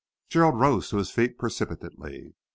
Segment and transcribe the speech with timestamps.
[0.29, 2.33] Gerald rose to his feet precipitately.